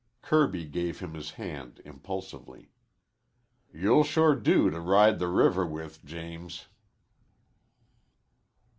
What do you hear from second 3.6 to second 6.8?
"You'll sure do to ride the river with, James."